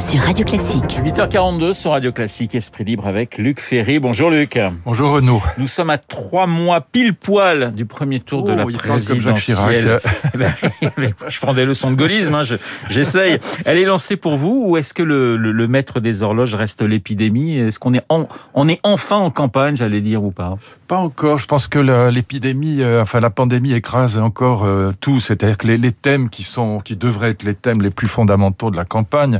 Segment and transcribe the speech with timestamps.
[0.00, 0.98] sur Radio Classique.
[1.02, 3.98] 8h42 sur Radio Classique, Esprit libre avec Luc Ferry.
[3.98, 4.58] Bonjour Luc.
[4.84, 5.40] Bonjour Renaud.
[5.56, 9.02] Nous sommes à trois mois pile poil du premier tour de Oh, la il parle
[9.04, 10.00] comme Jacques présidentielle.
[10.34, 10.52] Eh ben,
[10.98, 12.56] mais je prends des leçons de gaullisme, hein, je-
[12.90, 13.38] j'essaye.
[13.64, 16.82] Elle est lancée pour vous ou est-ce que le, le- le maître des horloges reste
[16.82, 17.56] l'épidémie?
[17.58, 20.56] Est-ce qu'on est, en- on est enfin en campagne, j'allais dire, ou pas?
[20.88, 21.38] Pas encore.
[21.38, 21.78] Je pense que
[22.10, 25.20] l'épidémie, euh, enfin la pandémie écrase encore euh, tout.
[25.20, 28.70] C'est-à-dire que les, les thèmes qui sont, qui devraient être les thèmes les plus fondamentaux
[28.70, 29.38] de la campagne,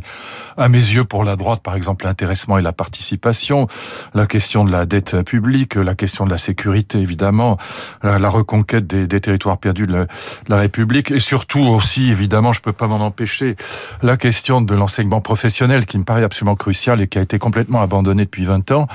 [0.57, 3.69] à mes yeux pour la droite, par exemple, l'intéressement et la participation,
[4.15, 7.57] la question de la dette publique, la question de la sécurité, évidemment,
[8.03, 10.07] la, reconquête des, territoires perdus de
[10.49, 13.57] la, République, et surtout aussi, évidemment, je peux pas m'en empêcher,
[14.03, 17.81] la question de l'enseignement professionnel qui me paraît absolument crucial et qui a été complètement
[17.81, 18.87] abandonné depuis 20 ans.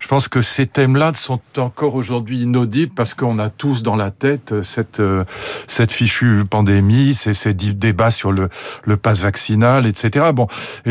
[0.00, 4.10] Je pense que ces thèmes-là sont encore aujourd'hui inaudibles parce qu'on a tous dans la
[4.10, 5.24] tête cette euh,
[5.88, 8.48] fichue pandémie, ces, débats sur le
[8.84, 10.26] le pass vaccinal, etc.
[10.34, 10.46] Bon,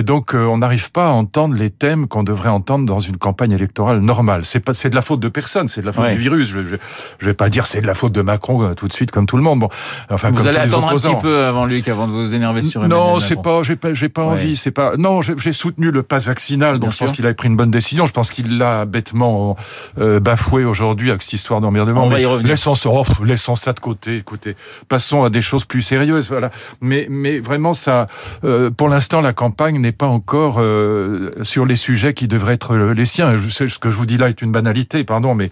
[0.08, 3.52] donc euh, on n'arrive pas à entendre les thèmes qu'on devrait entendre dans une campagne
[3.52, 4.46] électorale normale.
[4.46, 6.14] C'est pas c'est de la faute de personne, c'est de la faute Ouais.
[6.16, 6.48] du virus.
[6.50, 6.76] Je, je,
[7.20, 9.26] je vais pas dire c'est de la faute de Macron euh, tout de suite comme
[9.28, 9.60] tout le monde.
[9.60, 9.70] Bon,
[10.10, 12.82] enfin Vous comme allez attendre un petit peu avant Luc, avant de vous énerver sur
[12.84, 14.28] Emmanuel Non, c'est pas, j'ai pas, j'ai pas Ouais.
[14.30, 14.96] envie, c'est pas.
[14.98, 17.70] Non, j'ai soutenu le pass vaccinal, Bien donc je pense qu'il avait pris une bonne
[17.72, 18.06] décision.
[18.06, 19.56] Je pense qu'il l'a bêtement
[20.00, 22.06] euh, bafoué aujourd'hui avec cette histoire d'emmerdement.
[22.06, 22.48] On va y revenir.
[22.48, 24.18] Laissons ça, oh, laissons ça de côté.
[24.18, 24.56] Écoutez,
[24.88, 26.30] passons à des choses plus sérieuses.
[26.30, 26.50] Voilà.
[26.82, 28.08] Mais, mais vraiment, ça,
[28.46, 32.76] euh, pour l'instant, la campagne n'est pas encore euh, sur les sujets qui devraient être
[32.76, 33.36] les siens.
[33.38, 35.50] Je sais ce que je vous dis là est une banalité, pardon, mais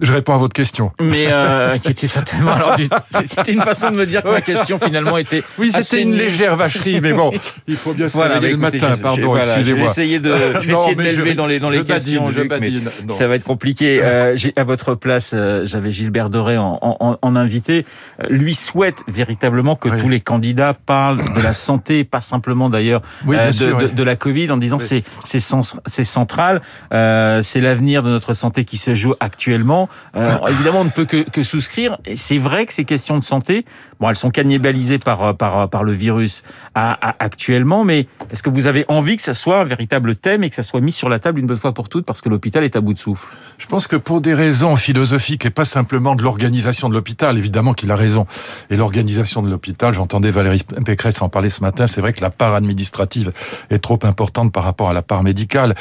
[0.00, 0.90] je réponds à votre question.
[1.00, 2.76] Mais euh, qui était certainement alors
[3.10, 6.56] c'était une façon de me dire que ma question finalement était Oui, c'était une légère
[6.56, 7.30] vacherie, mais bon,
[7.68, 8.96] il faut bien se Voilà, réveiller bah, le écoutez, matin.
[8.98, 9.90] je- pardon, voilà, Je vais excusez-moi.
[9.90, 11.84] essayer de, je vais Non, essayer de mais l'élever je- dans les dans je les
[11.84, 12.90] questions, badine, je Luc, mais badine.
[13.10, 14.02] Ça va être compliqué.
[14.02, 17.84] Euh, j'ai à votre place, euh, j'avais Gilbert Doré en, en, en invité.
[18.22, 19.98] Euh, Lui souhaite véritablement que Oui.
[20.00, 23.81] tous les candidats parlent de la santé, pas simplement d'ailleurs Oui, euh, de, sûr, de,
[23.86, 25.02] de la Covid, en disant Oui.
[25.24, 25.40] c'est
[25.86, 26.62] c'est central,
[26.92, 29.88] euh, c'est l'avenir de notre santé qui se joue actuellement.
[30.16, 31.98] Euh, évidemment, on ne peut que, que souscrire.
[32.04, 33.64] Et c'est vrai que ces questions de santé,
[34.02, 36.42] bon, elles sont cannibalisées par euh, par par le virus
[36.74, 40.42] à- à- actuellement, mais est-ce que vous avez envie que ça soit un véritable thème
[40.44, 42.28] et que ça soit mis sur la table une bonne fois pour toutes parce que
[42.28, 43.28] l'hôpital est à bout de souffle?
[43.58, 47.74] Je pense que pour des raisons philosophiques et pas simplement de l'organisation de l'hôpital, évidemment
[47.74, 48.26] qu'il a raison.
[48.70, 52.30] Et l'organisation de l'hôpital, j'entendais Valérie Pécresse en parler ce matin, c'est vrai que la
[52.30, 53.30] part administrative
[53.70, 55.74] est trop importante par rapport à la part médicale.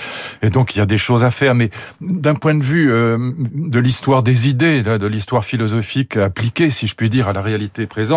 [0.44, 1.56] Et donc il y a des choses à faire.
[1.56, 1.72] Mais
[2.02, 3.18] d'un point de vue euh,
[3.56, 7.88] de l'histoire des idées, de l'histoire philosophique appliquée, si je puis dire, à la réalité
[7.88, 8.11] présente,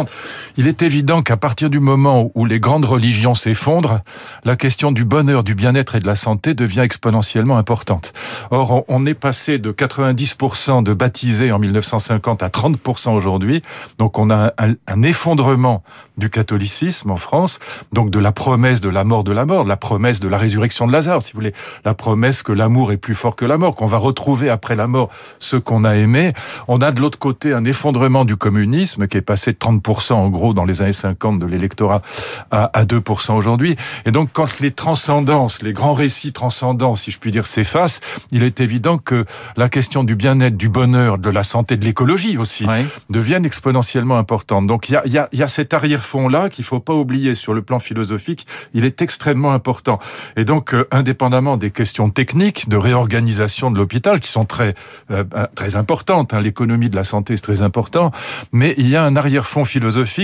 [0.56, 4.00] il est évident qu'à partir du moment où les grandes religions s'effondrent,
[4.44, 8.12] la question du bonheur, du bien-être et de la santé devient exponentiellement importante.
[8.50, 13.60] Or, on- est passé de 90% de baptisés en 1950 à 30% aujourd'hui.
[13.98, 15.82] Donc, on a un, effondrement
[16.16, 17.58] du catholicisme en France,
[17.92, 20.38] donc de la promesse de la mort de la mort, de la promesse de la
[20.38, 21.52] résurrection de Lazare, si vous voulez,
[21.84, 24.86] la promesse que l'amour est plus fort que la mort, qu'on va retrouver après la
[24.86, 26.32] mort ce qu'on a aimé.
[26.66, 30.28] On a de l'autre côté un effondrement du communisme qui est passé de 30% en
[30.28, 32.02] gros dans les années 50 de l'électorat
[32.50, 33.76] à, à 2% aujourd'hui.
[34.06, 38.00] Et donc, quand les transcendances, les grands récits transcendants, si je puis dire, s'effacent,
[38.30, 39.24] il est évident que
[39.56, 42.66] la question du bien-être, du bonheur, de la santé, de l'écologie aussi,
[43.10, 44.66] deviennent exponentiellement importantes.
[44.66, 47.54] Donc il y a, y a, y a cet arrière-fond-là qu'il faut pas oublier sur
[47.54, 49.98] le plan philosophique, il est extrêmement important.
[50.36, 54.74] Et donc, euh, indépendamment des questions techniques de réorganisation de l'hôpital, qui sont très,
[55.10, 58.10] euh, euh, très importantes, hein, l'économie de la santé c'est très important,
[58.52, 59.73] mais il y a un arrière-fond philosophique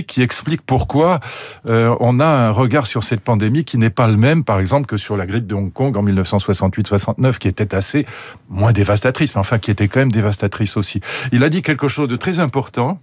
[0.06, 1.20] qui explique pourquoi
[1.68, 4.86] euh, on a un regard sur cette pandémie qui n'est pas le même, par exemple,
[4.86, 8.06] que sur la grippe de Hong Kong en 1968-69, qui était assez
[8.48, 11.00] moins dévastatrice, mais enfin qui était quand même dévastatrice aussi.
[11.32, 13.00] Il a dit quelque chose de très important.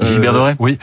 [0.00, 0.78] Gilbert Doré Oui.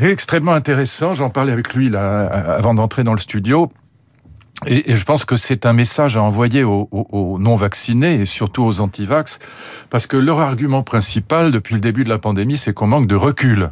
[0.00, 1.14] Extrêmement intéressant.
[1.14, 3.70] J'en parlais avec lui là avant d'entrer dans le studio.
[4.66, 8.80] Et, je pense que c'est un message à envoyer aux- aux non-vaccinés et surtout aux
[8.80, 9.40] antivax,
[9.90, 13.16] parce que leur argument principal depuis le début de la pandémie, c'est qu'on manque de
[13.16, 13.70] recul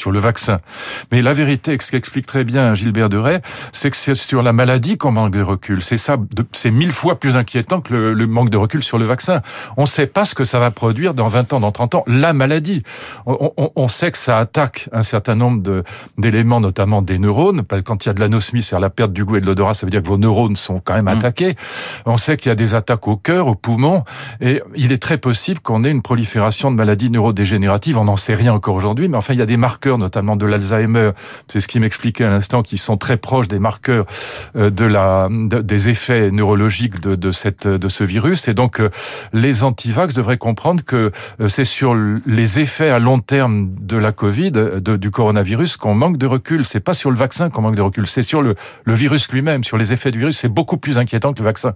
[0.00, 0.56] sur le vaccin.
[1.12, 3.40] Mais la vérité, ce qu'explique très bien Gilbert Deray,
[3.72, 5.82] c'est que c'est sur la maladie qu'on manque de recul.
[5.82, 6.16] C'est ça,
[6.52, 9.42] c'est mille fois plus inquiétant que le, le manque de recul sur le vaccin.
[9.76, 12.04] On ne sait pas ce que ça va produire dans 20 ans, dans 30 ans,
[12.06, 12.82] la maladie.
[13.26, 15.84] On, on- on sait que ça attaque un certain nombre de-
[16.18, 17.62] d'éléments, notamment des neurones.
[17.84, 19.86] Quand il y a de l'anosmie, c'est-à-dire la perte du goût et de l'odorat, ça
[19.86, 21.08] veut dire que vos neurones sont quand même Mm.
[21.18, 21.56] attaqués.
[22.06, 24.04] On sait qu'il y a des attaques au cœur, au poumon,
[24.40, 27.98] et il est très possible qu'on ait une prolifération de maladies neurodégénératives.
[27.98, 30.46] On n'en sait rien encore aujourd'hui, mais enfin, il y a des marqueurs notamment de
[30.46, 31.10] l'Alzheimer.
[31.48, 34.06] C'est ce qui m'expliquait à l'instant, qui sont très proches des marqueurs
[34.56, 38.48] euh, de la des effets neurologiques de, de cette de ce virus.
[38.48, 38.80] Et donc
[39.32, 41.12] les antivax devraient comprendre que
[41.48, 46.16] c'est sur les effets à long terme de la Covid, de, du coronavirus, qu'on manque
[46.16, 46.64] de recul.
[46.64, 48.54] C'est pas sur le vaccin qu'on manque de recul, c'est sur le,
[48.84, 50.38] le virus lui-même, sur les effets du virus.
[50.38, 51.74] C'est beaucoup plus inquiétant que le vaccin.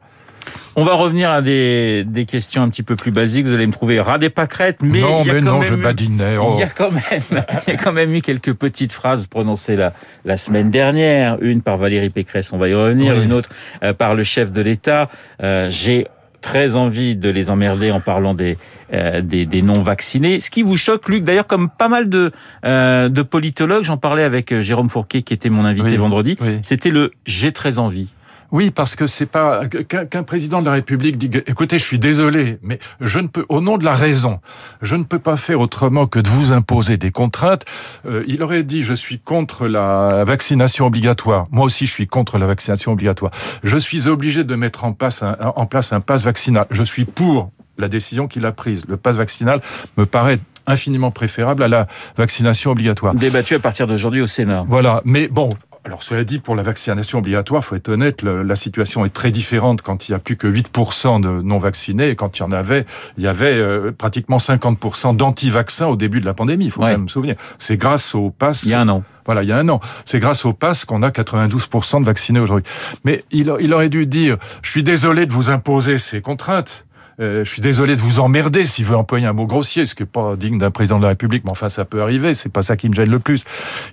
[0.77, 3.47] On va revenir à des, des questions un petit peu plus basiques.
[3.47, 5.59] Vous allez me trouver ras des pâquerettes, mais non, il y a mais quand non,
[5.61, 6.35] même je eu- badinais.
[6.35, 6.57] Il oh.
[6.59, 7.03] y, a quand même,
[7.67, 9.93] il y a quand même eu quelques petites phrases prononcées la,
[10.25, 11.39] la semaine dernière.
[11.41, 13.15] Une par Valérie Pécresse, on va y revenir.
[13.17, 13.25] Oui.
[13.25, 13.49] Une autre
[13.83, 15.09] euh, par le chef de l'État.
[15.43, 16.07] Euh, J'ai
[16.41, 18.59] très envie de les emmerder en parlant des,
[18.93, 20.41] euh, des, des non-vaccinés.
[20.41, 22.33] Ce qui vous choque, Luc, d'ailleurs, comme pas mal de,
[22.67, 25.97] euh, de politologues, j'en parlais avec Jérôme Fourquet, qui était mon invité Oui.
[25.97, 26.59] vendredi, Oui.
[26.63, 28.09] c'était le «j'ai très envie
[28.53, 32.59] Oui, parce que c'est pas qu'un président de la République dit écoutez, je suis désolé,
[32.63, 34.41] mais je ne peux au nom de la raison,
[34.83, 37.65] je ne peux pas faire autrement que de vous imposer des contraintes.
[38.07, 41.47] Euh, il aurait dit je suis contre la vaccination obligatoire.
[41.51, 43.33] Moi aussi, je suis contre la vaccination obligatoire.
[43.63, 46.67] Je suis obligé de mettre en place un, en place un pass vaccinal.
[46.71, 48.85] Je suis pour la décision qu'il a prise.
[48.89, 49.61] Le pass vaccinal
[49.97, 51.87] me paraît infiniment préférable à la
[52.17, 53.15] vaccination obligatoire.».
[53.17, 54.65] Débattu à partir d'aujourd'hui au Sénat.
[54.69, 55.51] Voilà, mais bon.
[55.87, 59.31] Alors, cela dit, pour la vaccination obligatoire, faut être honnête, le- la situation est très
[59.31, 62.53] différente quand il y a plus que 8% de non-vaccinés et quand il y en
[62.53, 62.87] avait,
[63.19, 66.87] il y avait euh, pratiquement 50% d'anti-vaccins au début de la pandémie, il faut Ouais.
[66.87, 67.35] quand même me souvenir.
[67.59, 68.63] C'est grâce au pass.
[68.63, 69.05] Il y a un an.
[69.27, 69.81] Voilà, il y a un an.
[70.07, 72.65] C'est grâce au pass qu'on a 92% de vaccinés aujourd'hui.
[73.05, 76.87] Mais il, il aurait dû dire, je suis désolé de vous imposer ces contraintes.
[77.21, 80.03] Euh, je suis désolé de vous emmerder, s'il veut employer un mot grossier, ce qui
[80.03, 82.63] n'est pas digne d'un président de la République, mais enfin ça peut arriver, c'est pas
[82.63, 83.45] ça qui me gêne le plus.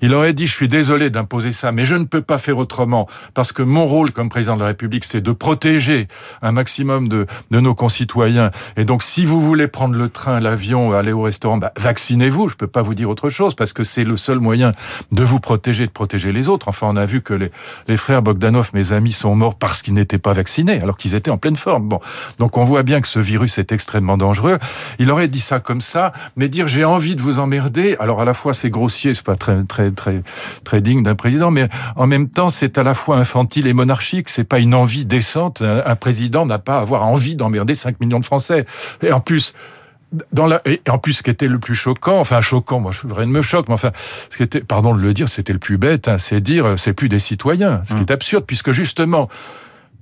[0.01, 3.07] Il aurait dit, je suis désolé d'imposer ça, mais je ne peux pas faire autrement,
[3.33, 6.07] parce que mon rôle comme président de la République, c'est de protéger
[6.41, 8.51] un maximum de, de nos concitoyens.
[8.77, 12.56] Et donc, si vous voulez prendre le train, l'avion, aller au restaurant, bah, vaccinez-vous, je
[12.56, 14.71] peux pas vous dire autre chose, parce que c'est le seul moyen
[15.12, 16.67] de vous protéger, de protéger les autres.
[16.67, 17.51] Enfin, on a vu que les,
[17.88, 21.31] les frères Bogdanov, mes amis, sont morts parce qu'ils n'étaient pas vaccinés, alors qu'ils étaient
[21.31, 21.88] en pleine forme.
[21.88, 22.00] Bon,
[22.39, 24.58] donc on voit bien que ce virus est extrêmement dangereux.
[25.00, 28.25] Il aurait dit ça comme ça, mais dire j'ai envie de vous emmerder, alors à
[28.25, 30.24] la fois c'est grossier, c'est pas très très très
[30.63, 34.30] très digne d'un président, mais en même temps c'est à la fois infantile et monarchique.
[34.30, 35.62] C'est pas une envie décente.
[35.62, 38.66] Un, président n'a pas à avoir envie d'emmerder 5 millions de Français.
[39.02, 39.54] Et en plus.
[40.34, 43.08] Dans la, et en plus, ce qui était le plus choquant, enfin choquant, moi, je,
[43.08, 43.92] rien ne me choque, mais enfin,
[44.30, 46.75] ce qui était, pardon de le dire, c'était le plus bête, hein, c'est dire, euh,
[46.75, 49.30] c'est plus des citoyens, ce qui est absurde, puisque justement,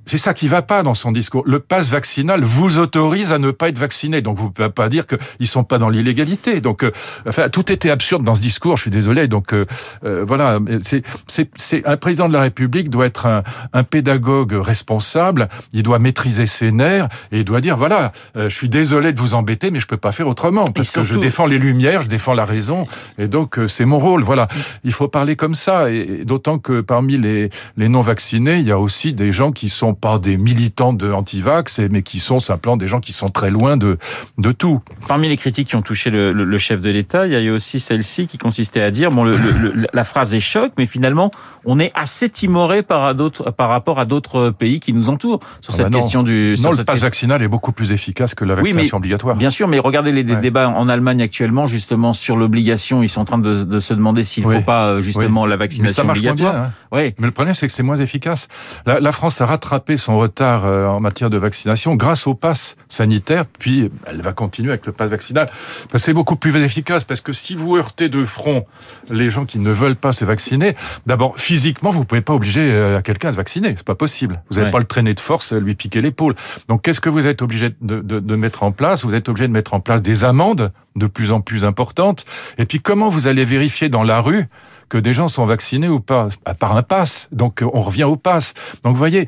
[0.09, 1.43] c'est ça qui va pas dans son discours.
[1.45, 4.21] Le pass vaccinal vous autorise à ne pas être vacciné.
[4.21, 6.61] Donc vous ne pouvez pas dire qu'ils sont pas dans l'illégalité.
[6.61, 6.91] Donc euh,
[7.27, 8.75] enfin tout était absurde dans ce discours.
[8.77, 9.27] Je suis désolé.
[9.27, 9.67] Donc euh,
[10.03, 14.53] euh, voilà, c'est c'est c'est un président de la République doit être un, un pédagogue
[14.53, 15.47] responsable.
[15.73, 19.19] Il doit maîtriser ses nerfs et il doit dire voilà, euh, je suis désolé de
[19.19, 22.07] vous embêter, mais je peux pas faire autrement parce que je défends les lumières, je
[22.07, 22.87] défends la raison
[23.19, 24.23] et donc euh, c'est mon rôle.
[24.23, 24.47] Voilà,
[24.83, 25.91] il faut parler comme ça.
[25.91, 29.51] Et, et d'autant que parmi les les non vaccinés, il y a aussi des gens
[29.51, 33.29] qui sont pas des militants de anti-vax, mais qui sont simplement des gens qui sont
[33.29, 33.97] très loin de,
[34.37, 34.81] de tout.
[35.07, 37.41] Parmi les critiques qui ont touché le, le- le chef de l'État, il y a
[37.41, 41.31] eu aussi celle-ci qui consistait à dire bon, le, la phrase est choc, mais finalement,
[41.65, 43.13] on est assez timoré par,
[43.57, 45.99] par rapport à d'autres pays qui nous entourent sur Ah cette bah non.
[45.99, 46.55] question du.
[46.63, 49.35] Non, le pass vaccinal est beaucoup plus efficace que la Oui, mais- vaccination obligatoire.
[49.35, 50.39] Bien sûr, mais regardez les, Ouais.
[50.41, 53.01] débats en Allemagne actuellement, justement, sur l'obligation.
[53.03, 54.55] Ils sont en train de, de se demander s'il ne Oui.
[54.57, 56.53] faut pas, euh, justement, la mais vaccination ça marche moins obligatoire.
[56.53, 56.71] bien.
[57.01, 57.11] hein.
[57.19, 58.47] Mais le problème, c'est que c'est moins efficace.
[58.85, 62.75] La, la France a rattrapé son retard euh, en matière de vaccination grâce au pass
[62.87, 65.49] sanitaire, puis elle va continuer avec le pass vaccinal.
[65.95, 68.65] C'est beaucoup plus efficace, parce que si vous heurtez de front
[69.09, 70.75] les gens qui ne veulent pas se vacciner,
[71.05, 73.73] d'abord, physiquement, vous pouvez pas obliger euh, à quelqu'un à se vacciner.
[73.77, 74.41] C'est pas possible.
[74.49, 74.71] Vous n'allez Ouais.
[74.71, 76.35] pas le traîner de force, euh, lui piquer l'épaule.
[76.67, 79.05] Donc, qu'est-ce que vous êtes obligé de, de, de mettre en place?
[79.05, 82.25] Vous êtes obligé de mettre en place des amendes de plus en plus importantes.
[82.57, 84.47] Et puis, comment vous allez vérifier dans la rue
[84.89, 87.29] que des gens sont vaccinés ou pas, à part un pass.
[87.31, 88.53] Donc on revient au pass.
[88.83, 89.27] Donc vous voyez,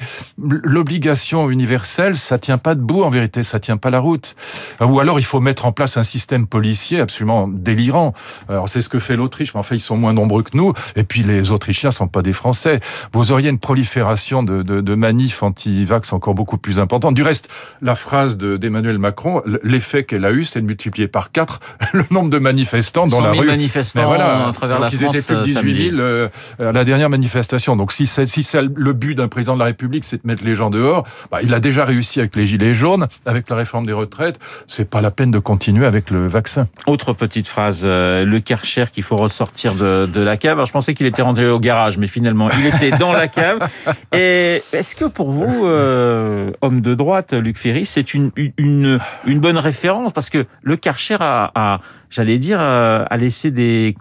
[0.66, 4.36] l'obligation universelle, ça tient pas debout en vérité, ça tient pas la route.
[4.82, 8.14] Ou alors il faut mettre en place un système policier absolument délirant.
[8.50, 10.74] Alors c'est ce que fait l'Autriche, mais en fait ils sont moins nombreux que nous.
[10.96, 12.80] Et puis les Autrichiens sont pas des Français.
[13.14, 17.14] Vous auriez une prolifération de, de, de manifs anti-vax encore beaucoup plus importante.
[17.16, 17.50] Du reste,
[17.82, 21.60] la phrase de- d'Emmanuel Macron, l'effet qu'elle a eu, c'est de multiplier par quatre
[21.94, 23.48] le nombre de manifestants dans 100 la 000 rue.
[23.48, 25.16] manifestants Mais voilà, à travers la ils France.
[25.16, 25.90] étaient plus de euh, 18 samedi.
[25.90, 26.28] 000 euh,
[26.60, 27.76] à la dernière manifestation.
[27.76, 30.56] Donc si c'est si le but d'un président de la République, c'est de mettre les
[30.56, 33.94] gens dehors, bah, il a déjà réussi avec les gilets jaunes, avec la réforme des
[33.94, 34.40] retraites.
[34.68, 36.68] C'est pas la peine de continuer avec le vaccin.
[36.88, 40.54] Autre petite phrase, euh, le Karcher qu'il faut ressortir de, de la cave.
[40.54, 43.60] Alors, je pensais qu'il était rentré au garage, mais finalement, il était dans la cave.
[44.14, 49.40] Et est-ce que pour vous, euh, homme de droite, Luc Ferry, c'est une, une, une
[49.40, 50.12] bonne référence?
[50.12, 51.80] Parce que le Karcher a, a
[52.10, 53.96] j'allais dire, a, laissé des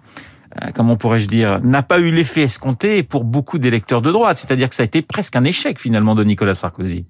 [0.73, 4.37] comment pourrais-je dire, n'a pas eu l'effet escompté pour beaucoup d'électeurs de droite.
[4.37, 7.05] C'est-à-dire que ça a été presque un échec finalement de Nicolas Sarkozy.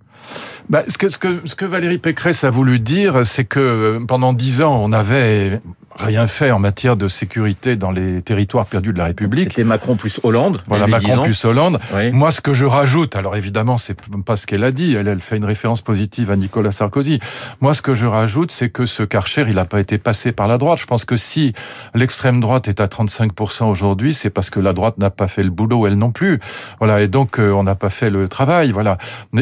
[0.69, 4.33] Bah, ce, que, ce, que, ce que Valérie Pécresse a voulu dire, c'est que pendant
[4.33, 5.59] dix ans, on avait
[5.99, 9.49] rien fait en matière de sécurité dans les territoires perdus de la République.
[9.49, 10.61] C'était Macron plus Hollande.
[10.67, 11.79] Voilà, Macron plus Hollande.
[11.93, 12.11] Oui.
[12.11, 15.21] Moi, ce que je rajoute, alors évidemment, c'est pas ce qu'elle a dit, elle, elle
[15.21, 17.19] fait une référence positive à Nicolas Sarkozy.
[17.59, 20.47] Moi, ce que je rajoute, c'est que ce Karcher, il n'a pas été passé par
[20.47, 20.79] la droite.
[20.79, 21.53] Je pense que si
[21.93, 25.49] l'extrême droite est à 35% aujourd'hui, c'est parce que la droite n'a pas fait le
[25.49, 26.39] boulot, elle non plus.
[26.79, 28.97] Voilà, et donc euh, on n'a pas fait le travail, voilà,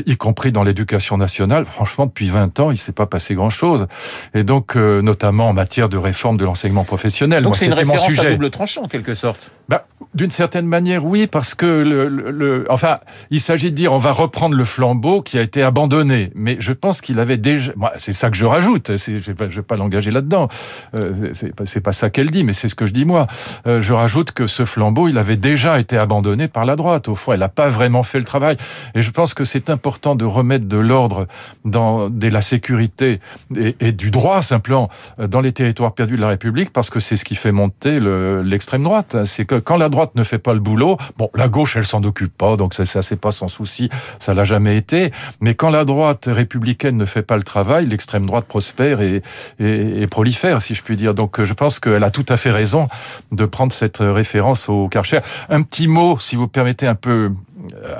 [0.05, 1.65] y compris dans l'éducation nationale.
[1.65, 3.87] Franchement, depuis 20 ans, il s'est pas passé grand-chose.
[4.33, 7.43] Et donc, euh, notamment en matière de réforme de l'enseignement professionnel.
[7.43, 8.27] Donc c'est une référence mon sujet.
[8.27, 9.51] à double tranchant, en quelque sorte.
[9.69, 9.85] Bah,
[10.15, 12.97] d'une certaine manière, oui, parce que le, le, le enfin,
[13.29, 16.31] il s'agit de dire on va reprendre le flambeau qui a été abandonné.
[16.33, 17.71] Mais je pense qu'il avait déjà.
[17.75, 18.97] Moi, c'est ça que je rajoute.
[18.97, 20.47] Je ne vais pas l'engager là-dedans.
[20.95, 23.27] Euh, c'est pas, pas ça qu'elle dit, mais c'est ce que je dis moi.
[23.67, 27.07] Euh, je rajoute que ce flambeau, il avait déjà été abandonné par la droite.
[27.07, 28.57] Au fond, elle n'a pas vraiment fait le travail.
[28.95, 31.27] Et je pense que c'est important de remettre de l'ordre
[31.65, 33.19] dans de la sécurité
[33.55, 37.15] et, et, du droit simplement dans les territoires perdus de la République, parce que c'est
[37.15, 37.99] ce qui fait monter
[38.43, 39.25] l'extrême droite.
[39.25, 42.03] C'est que quand la droite ne fait pas le boulot, bon, la gauche, elle s'en
[42.03, 43.89] occupe pas, donc ça, ça c'est pas son souci,
[44.19, 45.11] ça l'a jamais été.
[45.41, 49.21] Mais quand la droite républicaine ne fait pas le travail, l'extrême droite prospère et,
[49.59, 51.13] et, prolifère, si je puis dire.
[51.13, 52.87] Donc je pense qu'elle a tout à fait raison
[53.31, 55.19] de prendre cette référence au Karcher.
[55.49, 57.31] Un petit mot, si vous permettez, un peu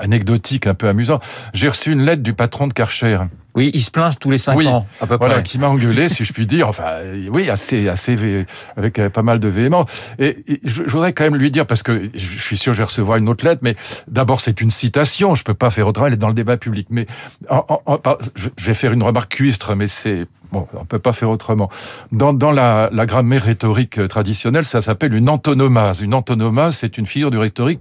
[0.00, 1.20] anecdotique, un peu amusant.
[1.54, 3.18] J'ai reçu une lettre du patron de Karcher.
[3.54, 5.42] Oui, il se plaint tous les cinq oui, ans, à peu voilà, près.
[5.42, 6.68] qui m'a engueulé, si je puis dire.
[6.68, 6.98] Enfin,
[7.32, 10.12] oui, assez, assez, avec pas mal de véhémence.
[10.18, 12.76] Et, et je, je, voudrais quand même lui dire, parce que je suis sûr que
[12.76, 13.76] je vais recevoir une autre lettre, mais
[14.08, 15.34] d'abord, c'est une citation.
[15.34, 16.86] Je peux pas faire autrement, elle est dans le débat public.
[16.90, 17.06] Mais
[17.48, 21.30] en, en, en, je vais faire une remarque cuistre, mais c'est On peut pas faire
[21.30, 21.68] autrement.
[22.12, 26.00] Dans, la, grammaire rhétorique traditionnelle, ça s'appelle une antonomase.
[26.00, 27.80] Une antonomase, c'est une figure de rhétorique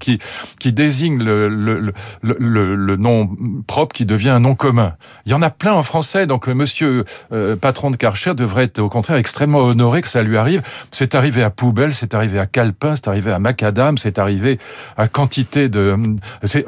[0.59, 3.29] qui, désigne le, nom
[3.65, 4.93] propre qui devient un nom commun.
[5.25, 8.65] Il y en a plein en français, donc le monsieur euh, patron de Karcher devrait
[8.65, 10.61] être au contraire extrêmement honoré que ça lui arrive.
[10.91, 14.59] C'est arrivé à Poubelle, c'est arrivé à Calepin, c'est arrivé à Macadam, c'est arrivé
[14.97, 15.97] à quantité de...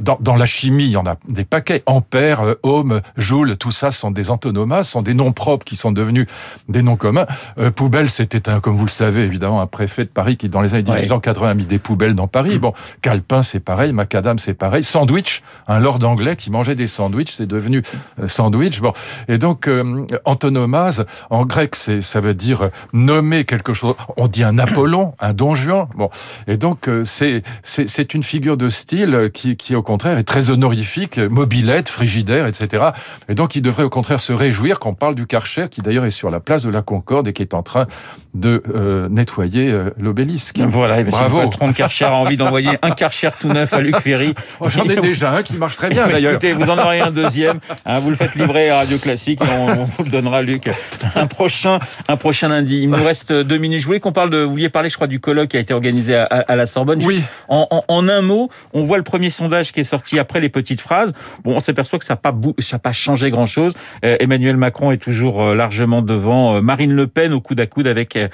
[0.01, 1.83] Dans, dans, la chimie, il y en a des paquets.
[1.85, 5.90] Ampère, euh, ohm, joule, tout ça sont des antonomases, sont des noms propres qui sont
[5.91, 6.27] devenus
[6.69, 7.25] des noms communs.
[7.57, 10.61] Euh, poubelle, c'était un, comme vous le savez, évidemment, un préfet de Paris qui, dans
[10.61, 12.57] les années 1880, a mis des poubelles dans Paris.
[12.57, 14.83] Bon, Calepin, c'est pareil, Macadam, c'est pareil.
[14.83, 17.83] Sandwich, un lord anglais qui mangeait des sandwichs, c'est devenu
[18.19, 18.81] euh, sandwich.
[18.81, 18.93] Bon,
[19.27, 23.95] et donc euh, antonomase en grec, c'est ça veut dire nommer quelque chose.
[24.17, 25.87] On dit un Apollon, un Don Juan.
[25.95, 26.09] Bon,
[26.47, 30.49] et donc euh, c'est c'est une figure de style qui qui au contraire est très
[30.49, 32.89] honorifique, mobilette, frigidaire, etc.
[33.29, 36.11] Et donc il devrait au contraire se réjouir qu'on parle du Karcher qui d'ailleurs est
[36.11, 37.87] sur la place de la Concorde et qui est en train
[38.33, 40.59] de euh, nettoyer euh, l'obélisque.
[40.59, 41.39] Voilà, et Bravo.
[41.39, 44.33] Le patron de Karcher a envie d'envoyer un Karcher tout neuf à Luc Ferry.
[44.59, 46.31] Oh, J'en ai déjà un qui marche très bien d'ailleurs.
[46.31, 47.59] Écoutez, vous en aurez un deuxième.
[47.85, 50.69] Hein, vous le faites livrer à Radio Classique et on, on, vous le donnera, Luc,
[51.15, 52.81] un prochain, un prochain lundi.
[52.83, 53.81] Il nous reste deux minutes.
[53.81, 54.37] Je voulais qu'on parle de.
[54.37, 57.01] Vous vouliez parler, je crois, du colloque qui a été organisé à, à la Sorbonne.
[57.03, 57.21] Oui.
[57.49, 60.49] En, en, en, un mot, on voit le premier sondage qui est sorti après les
[60.49, 61.13] petites phrases.
[61.43, 63.73] Bon, on s'aperçoit que ça n'a pas, ça pas changé grand-chose.
[64.05, 67.65] Euh, Emmanuel Macron est toujours euh, largement devant euh, Marine Le Pen au coude à
[67.65, 68.27] coude avec euh,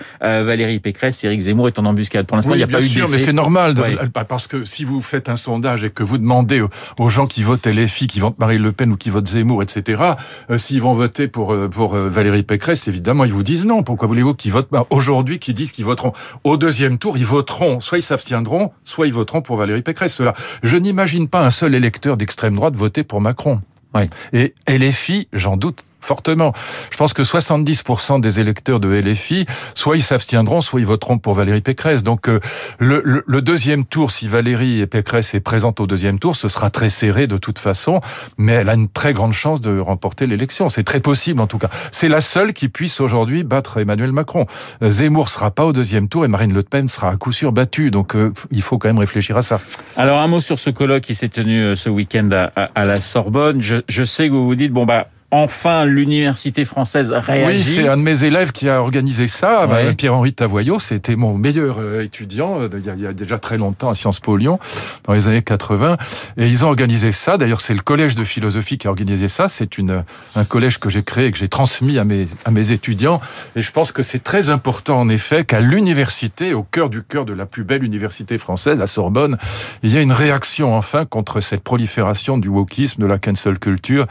[0.44, 1.24] Valérie Pécresse.
[1.24, 2.26] Éric Zemmour est en embuscade.
[2.26, 3.76] Pour l'instant, oui, il n'y a pas sûr, eu mais c'est normal.
[3.76, 3.96] De, ouais.
[4.28, 6.64] Parce que si vous faites un sondage et que vous demandez
[6.98, 10.02] aux gens qui votent LFI, qui votent Marine Le Pen ou qui votent Zemmour, etc.,
[10.50, 13.84] euh, s'ils vont voter pour, pour Valérie Pécresse, évidemment, ils vous disent non.
[13.84, 16.14] Pourquoi voulez-vous qu'ils votent aujourd'hui, qu'ils disent qu'ils voteront?
[16.44, 20.16] Au deuxième tour, ils voteront, soit ils s'abstiendront, soit ils voteront pour Valérie Pécresse.
[20.16, 20.34] Cela.
[20.64, 23.62] Je n'imagine pas un seul électeur d'extrême droite voter pour Macron.
[23.94, 24.10] Oui.
[24.34, 26.54] Et LFI, j'en doute fortement.
[26.90, 29.46] Je pense que 70% des électeurs de LFI,
[29.76, 32.02] soit ils s'abstiendront, soit ils voteront pour Valérie Pécresse.
[32.02, 32.40] Donc euh,
[32.80, 37.28] le, deuxième tour, si Valérie Pécresse est présente au deuxième tour, ce sera très serré
[37.28, 38.00] de toute façon,
[38.38, 40.70] mais elle a une très grande chance de remporter l'élection.
[40.70, 41.70] C'est très possible en tout cas.
[41.92, 44.46] C'est la seule qui puisse aujourd'hui battre Emmanuel Macron.
[44.82, 47.92] Zemmour sera pas au deuxième tour et Marine Le Pen sera à coup sûr battue.
[47.92, 49.60] Donc euh, il faut quand même réfléchir à ça.
[49.98, 53.62] Alors un mot sur ce colloque qui s'est tenu euh, ce week-end à, la Sorbonne.
[53.62, 57.58] Je, je sais que vous vous dites bon bah enfin l'université française réagit.
[57.58, 61.38] Oui, c'est un de mes élèves qui a organisé ça, bah, Pierre-Henri Tavoyot, c'était mon
[61.38, 64.22] meilleur euh, étudiant euh, il y, a, il y, a, déjà très longtemps à Sciences
[64.22, 64.58] Po Lyon,
[65.04, 65.98] dans les années 80,
[66.38, 69.50] et ils ont organisé ça, d'ailleurs c'est le collège de philosophie qui a organisé ça,
[69.50, 70.04] c'est une
[70.36, 73.20] un collège que j'ai créé et que j'ai transmis à mes, à mes étudiants,
[73.58, 77.26] et je pense que c'est très important en effet qu'à l'université, au cœur du cœur
[77.26, 79.38] de la plus belle université française, la Sorbonne,
[79.84, 84.06] il y a une réaction enfin contre cette prolifération du wokisme, de la cancel culture,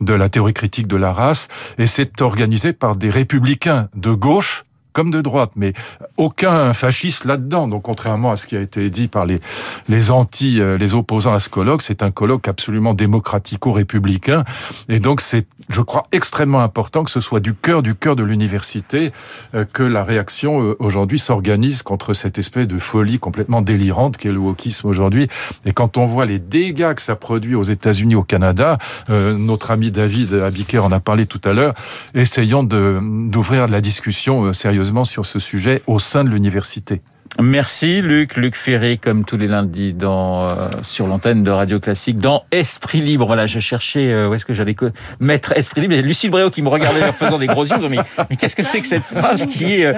[0.00, 1.48] de la théorie critique de la race,
[1.78, 5.72] et c'est organisé par des républicains de gauche comme de droite, mais
[6.16, 7.68] aucun fasciste là-dedans.
[7.68, 9.40] Donc, contrairement à ce qui a été dit par les,
[9.88, 14.44] les anti, euh, les opposants à ce colloque, c'est un colloque absolument démocratico-républicain.
[14.88, 18.22] Et donc, c'est, je crois, extrêmement important que ce soit du cœur, du cœur de
[18.22, 19.12] l'université,
[19.54, 24.32] euh, que la réaction euh, aujourd'hui s'organise contre cette espèce de folie complètement délirante qu'est
[24.32, 25.28] le wokisme aujourd'hui.
[25.64, 28.78] Et quand on voit les dégâts que ça produit aux États-Unis, au Canada,
[29.08, 31.74] notre ami David Abiker en a parlé tout à l'heure,
[32.14, 37.02] essayons d'ouvrir la discussion sérieusement sur ce sujet au sein de l'université.
[37.38, 42.16] Merci Luc, Luc Ferré, comme tous les lundis dans euh, sur l'antenne de Radio Classique,
[42.16, 43.24] dans Esprit Libre.
[43.24, 44.74] Voilà, je cherchais euh, où est-ce que j'allais
[45.20, 45.94] mettre Esprit Libre.
[45.94, 47.88] Et Lucille Bréau qui me regardait en faisant des gros yeux.
[47.88, 49.94] Mais, mais qu'est-ce que c'est que cette phrase qui est euh,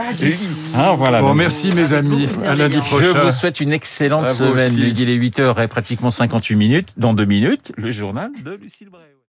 [0.76, 1.20] hein, voilà.
[1.20, 2.28] Bon, merci mes amis.
[2.46, 3.12] À lundi prochain.
[3.14, 4.74] Je vous souhaite une excellente semaine.
[4.76, 6.88] Il est 8 h et pratiquement 58 minutes.
[6.98, 9.11] Dans deux minutes, le journal de Lucille Bréau.